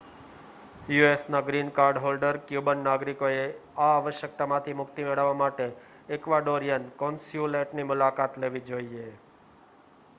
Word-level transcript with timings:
યુએસના 0.89 1.39
green 1.47 1.67
card 1.73 1.99
holder 2.03 2.37
Cuban 2.45 2.79
નાગરિકોએ 2.85 3.43
આ 3.81 3.89
આવશ્યકતામાંથી 3.89 4.75
મુક્તિ 4.79 5.05
મેળવવા 5.07 5.35
માટે 5.37 5.67
એક્વાડોરિયન 6.09 6.87
કૉન્સ્યુલેટની 6.97 7.85
મુલાકાત 7.91 8.41
લેવી 8.45 8.63
જોઈએ 8.67 9.05